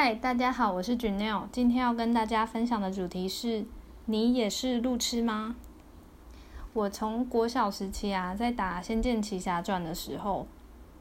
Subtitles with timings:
[0.00, 1.48] 嗨，大家好，我是 j u n e l。
[1.50, 3.64] 今天要跟大家分享的主题是：
[4.04, 5.56] 你也是路痴吗？
[6.72, 10.46] 我从国小时期啊，在打《仙剑奇侠传》的时候，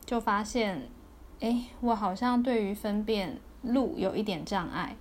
[0.04, 0.90] 就发现，
[1.42, 4.96] 哎，我好像对于分辨路有一点障碍。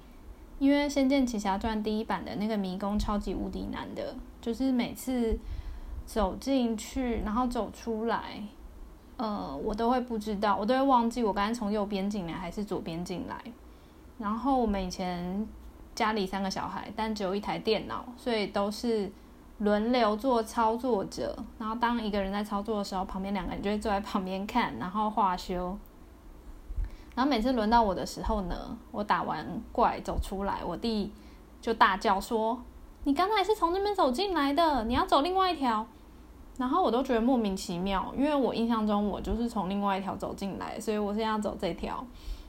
[0.59, 5.39] 因为《仙剑奇侠传》第一版的那个迷宫超级无敌难的，就是每次
[6.05, 8.43] 走进去，然后走出来，
[9.17, 13.43] 呃，我都会不知道，我都会忘记我刚才从右边进来还是左边进来。
[14.19, 15.47] 然后我们以前
[15.95, 19.11] 家里三个小孩，但只有一台电脑，所以都是
[19.59, 21.37] 轮流做操作者。
[21.59, 25.77] 然后当一个人在操作的时候，旁边两个人就会坐在旁边看，然后画修。
[27.15, 31.13] 然后每次轮到我的时候呢，我打完怪走出来，我弟
[31.63, 32.63] 就大叫说
[33.05, 35.87] ：“你刚才是从那边走进来的，你要走另外一条。”
[36.59, 42.03] 然后我都觉得莫名其妙，因为我印象中我就是从另外一条走进来，所以我现在要走这条。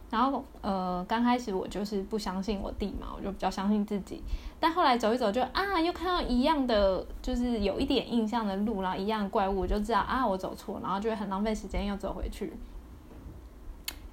[0.09, 4.21] 然后呃，刚开始我就是不相信我弟嘛，我就比较相信自己。
[4.59, 12.53] 但后来走一走，就啊，又看到一样的，就是有一点印象的路，然后一样怪物，我就知道啊，我走错，然后就会很浪费时间，又走回去。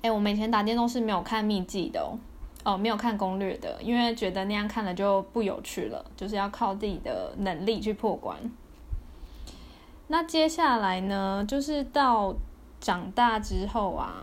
[0.02, 2.18] 哎，我以前打电动是没有看秘籍的哦，
[2.64, 8.36] 哦，没有看攻略的，因为觉得那样看了就不有趣了，就是要靠自己的能力去破关。
[10.08, 12.34] 那接下来呢，就是到
[12.80, 14.22] 长大之后啊，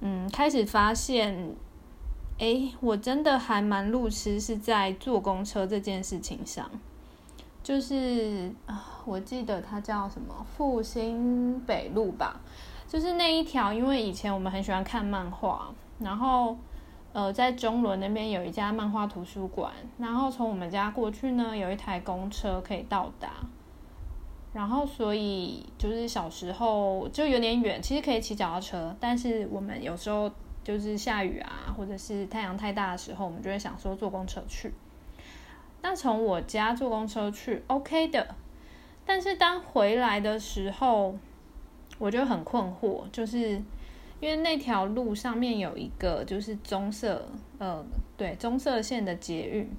[0.00, 1.54] 嗯，开始发现，
[2.38, 6.70] 哎，我真的还蛮路痴，是在坐公车这件事情上，
[7.62, 12.40] 就是啊，我记得它叫什么复兴北路吧。
[12.88, 16.56] 就是那一条，因为以前我们很喜欢看漫画，然后
[17.12, 23.28] 呃，在中仑那边有一家漫画图书馆，然后从我们家过去呢，有一台公车可以到达，
[24.52, 30.30] 然后所以就是小时候就有点远，其实可以骑脚踏车，但是我们有时候
[30.62, 34.72] 就是下雨啊，或者是太阳太大的时候，我们就会想说坐公车去。
[35.82, 38.34] 那从我家坐公车去 OK 的，
[39.04, 41.16] 但是当回来的时候。
[41.98, 43.50] 我就很困惑，就是
[44.20, 47.84] 因为那条路上面有一个就是棕色，呃，
[48.16, 49.70] 对，棕色线的捷运，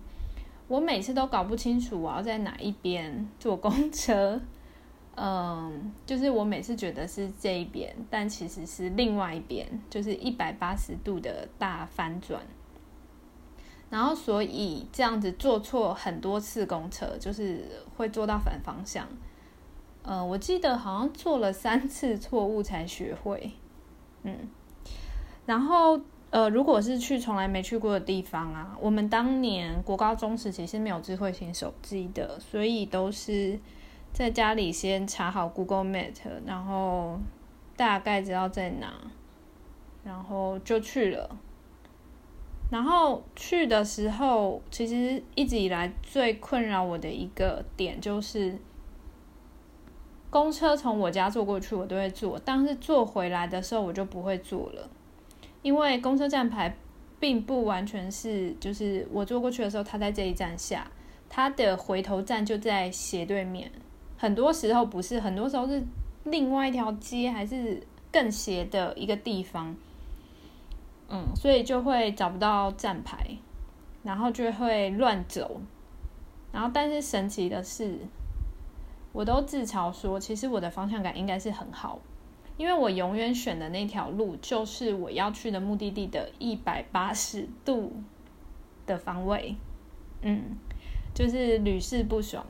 [0.67, 4.39] 我每次都搞不清楚我要在哪一边坐公车，
[5.15, 12.41] 嗯，就是我每次觉得是这一边，但其实是另外一边，就是一百八十度的大翻转，
[13.89, 17.65] 然后所以这样子坐错很多次公车，就是
[17.97, 19.05] 会坐到反方向。
[20.03, 23.51] 呃，我记得好像做了三次错误才学会，
[24.23, 24.35] 嗯，
[25.45, 25.99] 然后
[26.31, 33.59] 呃，如果是去从来没去过的地方啊，我们当年国高中时期是没有智慧型手机的，所以都是
[34.13, 36.13] 在家里先查好 Google Map，
[36.45, 37.19] 然后
[37.75, 38.93] 大概知道在哪，
[40.03, 41.37] 然后就去了。
[42.69, 48.57] 然后去的时候，其实一直以来最困扰我的一个点就是。
[50.29, 54.89] 公车从我家坐过去，我都会坐，但是坐回来的时候我就不会坐了，
[55.61, 56.73] 因为公车站牌
[57.19, 60.89] 并不完全是，就是我坐过去的时候，它在这一站下，
[61.27, 63.69] 他的回头站就在斜对面，
[64.21, 65.81] 很多时候不是，很多时候是
[66.25, 69.75] 另外一条街，还是更斜的一个地方，
[71.09, 73.17] 嗯，所以就会找不到站牌，
[74.03, 75.59] 然后就会乱走，
[76.51, 77.97] 然后但是神奇的是。
[79.11, 81.99] 我都自嘲说，其实我的方向感应该是很好，
[82.57, 87.91] 因为我永远选的那条路就是我要去的目的地的一百八十度
[88.85, 89.55] 的方位，
[90.21, 90.55] 嗯，
[91.15, 92.45] 就是屡试不爽。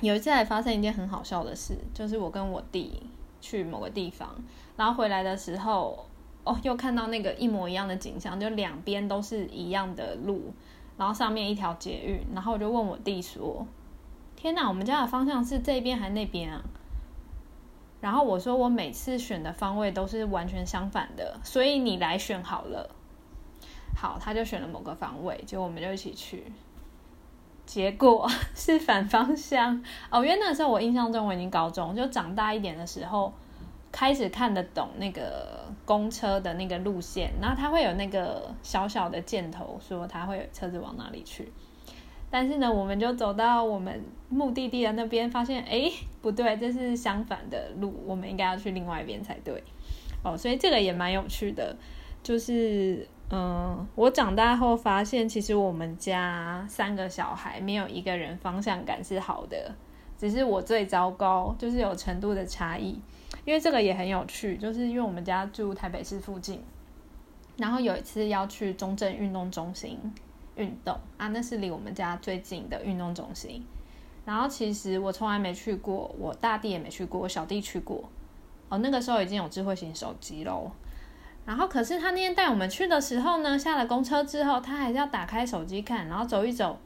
[0.00, 3.02] 有一次还发生一件很好笑的事，就是我跟我弟
[3.40, 4.34] 去某个地方，
[4.76, 6.06] 然后回来的时候，
[6.44, 10.52] 哦，又看到那个一模一样的景象，就两边都是一样的路，
[10.96, 13.66] 然后上面一条捷运，然后我就问我弟说。
[14.36, 16.62] 天哪，我们家的方向是这边还是那边啊？
[18.00, 22.88] 然后我说我每次选的方位都是完全相反的，所以你来选好了。
[23.96, 26.44] 好，他就选了某个方位，结果我们就一起去，
[27.68, 28.26] 结果
[28.56, 30.24] 是反方向哦。
[30.24, 33.30] 因为那时候我印象中我已经高中，就长大一点的时候
[33.92, 41.52] 开始看得懂那个公车的那个路线，然后它会有那个小小的箭头，说它会车子往哪里去。
[42.30, 45.90] 但是呢，我们就走到我们目的地的那边，发现哎，
[46.22, 49.62] 不对，这是相反的路，我们应该要去另外一边才对。
[50.22, 51.76] 哦，所以这个也蛮有趣的，
[52.22, 59.74] 就是嗯，我长大后发现，其实我们家三个小孩没有一个人方向感是好的，
[60.16, 62.98] 只是我最糟糕，就是有程度的差异。
[63.44, 66.62] 因为这个也很有趣，就是因为我们家住台北市附近，
[67.58, 69.98] 然后有一次要去中正运动中心
[70.56, 73.62] 运动啊，那是离我们家最近的运动中心。
[74.24, 78.04] 然后其实我从来没去过，我大弟也没去过，我小弟去过。
[78.70, 80.70] 哦，那个时候已经有智慧型手机喽。
[81.48, 86.78] 然后可是他那天带我们去的时候呢，下了公车之后，他还是要打开手机看，然后走一走。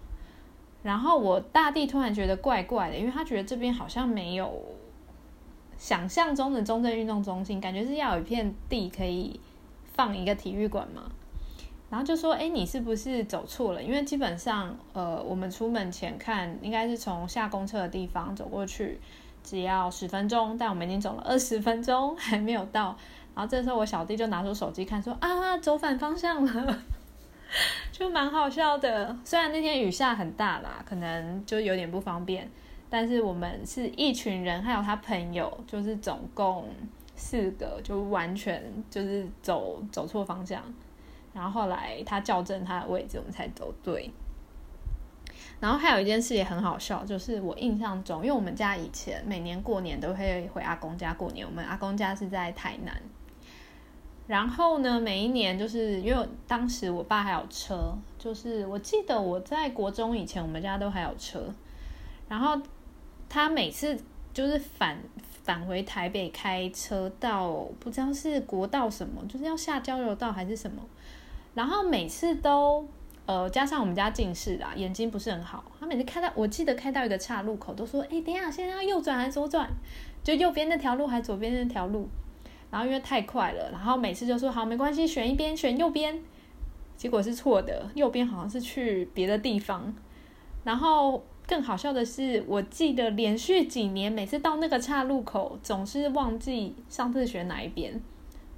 [0.85, 4.63] 然后我大弟突然觉得怪怪的，因为他觉得这边好像没有
[5.77, 9.41] 想象中的中正运动中心，感觉是要有一片地可以
[9.95, 11.11] 放一个体育馆嘛。
[11.91, 13.83] 然后就说：“哎，你是不是走错了？
[13.83, 19.01] 因为基本上，呃，我们出门前看，应该是从下公车的地方走过去，
[19.43, 22.97] 只要十分钟，但我们已经走了二十分钟还没有到。
[23.35, 26.79] 然后这时候我小弟就拿出手机看，说：啊，走反方向了。
[27.93, 32.51] ”就蛮好笑的，虽然那天雨下很大啦，可能就有点不方便，
[32.89, 36.67] 但是我们是一群人，还有他朋友，就是总共
[37.15, 40.63] 四个，就完全就是走走错方向，
[41.35, 44.11] 然后后来他校正他的位置，我们才走对。
[45.61, 52.97] 然后还有一件事也很好笑，就是我印象中，因为我们家以前每年过年都会回阿公家过年，我们阿公家是在台南。
[54.29, 61.53] 然后呢，每一年就是因为当时我爸还有车，就是我记得我在国中以前，我们家都还有车。
[62.29, 62.59] 然后
[63.29, 63.99] 他每次
[64.33, 64.97] 就是返
[65.43, 70.81] 返回台北开车到不知道是国道什么，就是要下交流道还是什么。
[71.55, 72.89] 然后每次都
[73.27, 79.69] 呃加上我们家近视啦，眼睛不是很好，他每次开到我记得开到一个岔路口，都说：“哎，等下现在要右转还是左转？
[80.23, 82.09] 就右边那条路还是左边那条路？”
[82.73, 86.19] 然后因为太快了，然后每次就说好没关系，选一边，选右边，
[86.97, 89.95] 结果是错的，右边好像是去别的地方。
[90.65, 98.01] 然后更好笑的是，我记得连续几年，每次到那个岔路口，总是忘记上次选哪一边，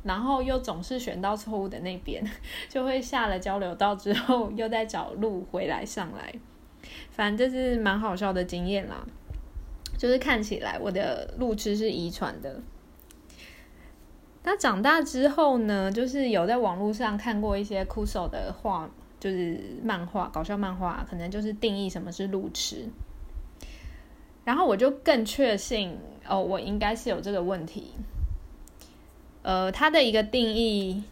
[0.05, 2.25] 然后又总是选到错误的那边，
[2.71, 6.33] 就会下了交流道之后，又在找路回来上来。
[7.11, 9.05] 反正这是蛮好笑的经验啦，
[9.99, 12.61] 就是看起来我的路痴是遗传的。
[14.47, 18.89] 那长大之后呢，就是有在网络上看过一些酷手的画，
[19.19, 22.87] 就是漫画、搞笑漫画，可能就是定义什么是路痴。
[24.45, 25.97] 然后我就更确信，
[26.29, 27.93] 哦，我应该是有这个问题。
[29.41, 31.03] 呃，他的一个定义，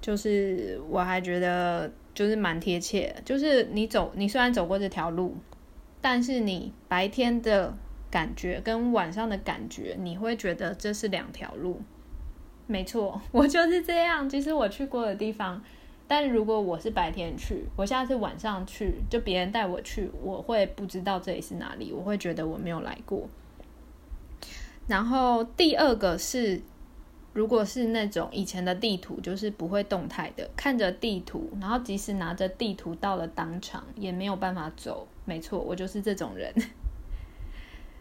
[0.00, 5.36] 就是我还觉得就是蛮贴切，就是你走，你虽然走过这条路，
[6.00, 7.72] 但是你白天的
[8.10, 11.80] 感觉跟晚上的感觉，你会觉得这是两条路。
[12.66, 14.28] 没错，我就是这样。
[14.28, 15.62] 其实我去过的地方，
[16.08, 23.28] 但如果我是白天去，我现在是晚上去，就别人带我去，我会不知道这里是哪里，我会觉得我没有来过。
[24.88, 26.60] 然后第二个是，
[27.32, 35.06] 如果是那种以前的地图，就是不会动态的，看着地图，然后即使拿着地图到了当场，也没有办法走。
[35.24, 36.52] 没错，我就是这种人。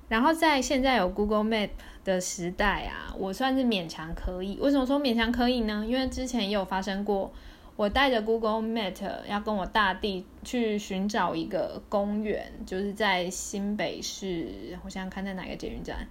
[0.08, 1.70] 然后在现在有 Google Map
[2.04, 4.58] 的时代啊，我算是勉强可以。
[4.62, 5.84] 为什么说勉强可以呢？
[5.88, 7.34] 因为之前也有发生过，
[7.76, 8.94] 我带着 Google Map
[9.28, 16.08] 要跟我大弟去寻找一个公园，就是在新北市，我想想看在哪个捷运站，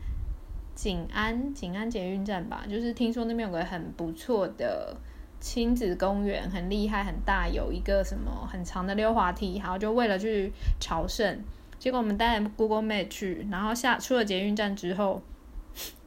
[0.75, 2.64] 景安景安捷运站吧。
[2.69, 4.97] 就是听说那边有个很不错的
[5.38, 11.38] 亲子公园，很厉害很大，有一个什么很长的溜滑梯，好就为了去朝圣。
[11.85, 15.21] 结果我们带 Google Map 去，然后下出了捷运站之后，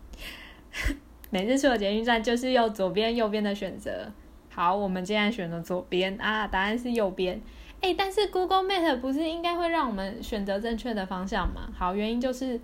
[1.30, 4.12] 每次出了捷运站就是有左边、右边的选择。
[4.50, 7.40] 好，我们今天选择左边啊，答案是右边。
[7.82, 11.70] 哎，但是 Google Map 不是应该会让我们选择正确的方向吗？
[11.78, 12.60] 好，原因就是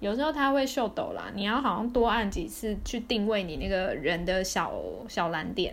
[0.00, 4.72] 有时候它会秀抖啦，你要好像多按几次去定位你那个人的小
[5.06, 5.72] 小蓝点。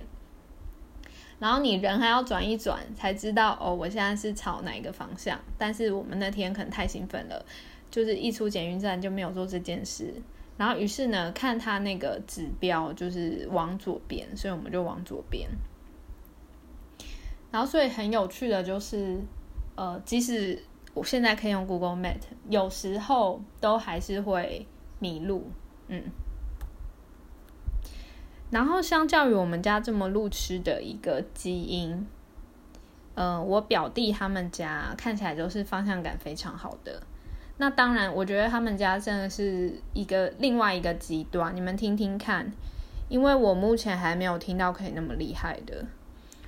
[1.40, 5.38] 然后你人还要转一转才知道哦，我现在是朝哪一个方向？
[5.58, 7.46] 但是我们那天可能太兴奋了，
[7.92, 10.14] 就是一出检运站就没有做这件事。
[10.56, 15.50] 然后于是呢，看他那个指标就是往左边，所以我们就往左边。
[17.52, 19.20] 然后所以很有趣的就是，
[19.76, 20.64] 呃，即使
[20.94, 24.66] 我现在可以用 Google Map，有时候都还是会
[25.00, 25.52] 迷路，
[25.88, 26.04] 嗯。
[28.54, 32.06] 然后，相较于我们家这么路痴的一个基因，
[33.16, 37.02] 嗯，我表弟他们家看起来都是方向感非常好的。
[37.58, 41.56] 那当然，我觉得他们家真的是一个另外一个极端。
[41.56, 42.54] 你们听听看，
[43.10, 45.84] 因为我目前还没有听到可以那么厉害的。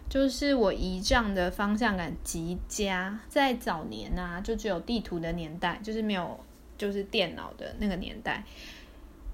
[0.08, 6.40] 就是我姨丈的方向感极佳，在早年啊，就只有地图的年代，就是没有
[6.78, 8.44] 就是电脑的那个年代。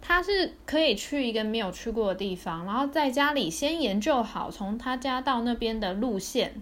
[0.03, 6.61] 他是可以去一个没有去过的地方，然后在家里先研究好从他家到那边的路线，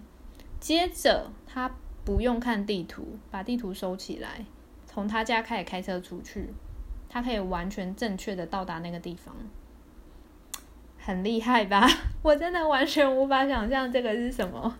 [0.60, 1.70] 接着他
[2.04, 4.44] 不用看地图，把地图收起来，
[4.84, 6.52] 从他家开始开车出去，
[7.08, 9.34] 他可以完全正确的到达那个地方，
[10.98, 11.88] 很厉害吧？
[12.22, 14.76] 我真的完全无法想象这个是什么，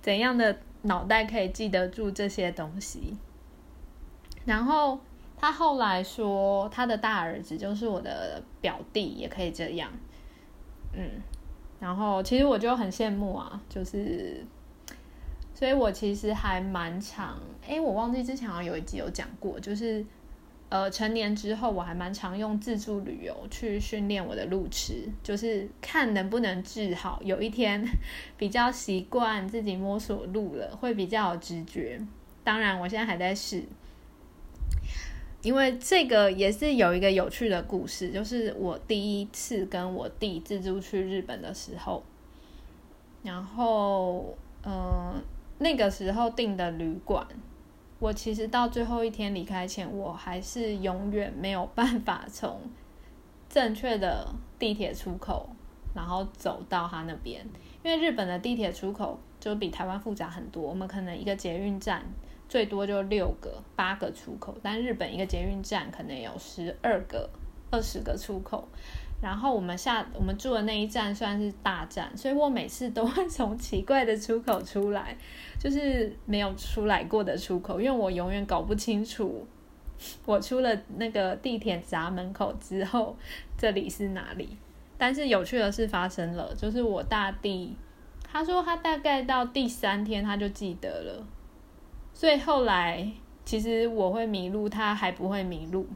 [0.00, 3.16] 怎样的脑袋可以记得住这些东西，
[4.44, 5.00] 然后。
[5.42, 9.90] 他后来说，他的大儿子就是我的表弟，也可以这样，
[10.94, 11.20] 嗯，
[11.80, 14.46] 然后其实我就很羡慕啊，就是，
[15.52, 20.06] 所以我其实还蛮常，哎，我忘记之前好像有一集有讲过，就是，
[20.68, 27.84] 呃，成年之后我还蛮常用自助旅游去训练我的路痴，就是看能不能治好，有一天
[28.38, 32.00] 比较习惯自己摸索路了，会比较有直觉。
[32.44, 33.64] 当然，我现在还在试。
[35.42, 42.02] 因为这个也是有一个有趣的故事，就是我第一次跟我弟自助去日本的时候，
[43.24, 45.20] 然后，嗯，
[45.58, 47.26] 那个时候订的旅馆，
[47.98, 52.60] 我其实到最后一天离开前，我还是永远没有办法从
[53.48, 54.28] 正确的
[54.60, 55.48] 地铁出口，
[55.92, 57.44] 然后走到他那边，
[57.82, 62.04] 因为日本的地铁出口就比台湾复杂很多，我们可能一个捷运站。
[62.52, 67.26] 最多就六个、八个出口，但日本一个捷运站可能有十二个、
[67.70, 68.68] 二十个出口。
[69.22, 75.16] 然后我们下我们住的那一站算是大站，所以我每次都会从奇怪的出口出来，
[75.58, 79.46] 就是没有出来过的出口，因为我永远搞不清楚，
[80.26, 83.16] 我出了那个地铁闸门口之后，
[83.56, 84.58] 这里是哪里。
[84.98, 87.74] 但是有趣的事发生了，就是我大弟
[88.22, 91.26] 他说他大概到第三天他就记得了。
[92.14, 93.10] 所以后来，
[93.44, 95.86] 其实我会迷路，他还不会迷路。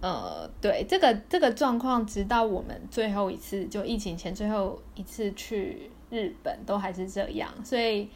[0.00, 7.48] 呃，对，这个这个状况，直到我们最后一次就疫情前最后一次去日本，都还是这样。
[7.64, 8.10] 所以，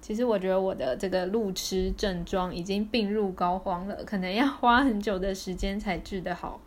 [0.00, 6.60] 其实我觉得我的这个路痴症状已经病入膏肓了，可能要花很久的时间才治得好。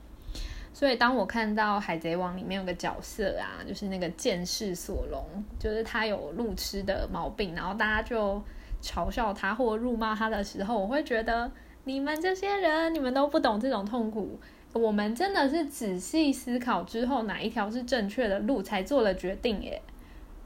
[0.74, 5.24] 所以，当我看到《海贼王》里面有个角色啊，就是那个剑士索隆，
[5.58, 8.44] 就是他有路痴的毛病，然后大家就。
[8.82, 11.52] 嘲笑他或辱骂他的时候，我会觉得
[11.84, 14.40] 你们这些人，你们都不懂这种痛苦。
[14.74, 19.82] 我们真的是仔细思考之后，哪一条是正确的路，才做了决定耶。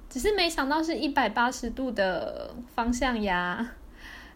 [0.10, 3.72] 只是没想到是一百八十度的方向呀，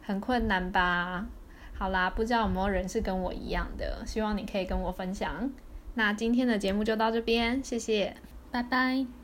[0.01, 1.25] 很困难吧？
[1.74, 5.50] 好啦，不知道有没有人是跟我一样的，希望你可以跟我分享。
[5.94, 8.16] 那今天的节目就到这边，谢谢，
[8.51, 9.16] 拜拜。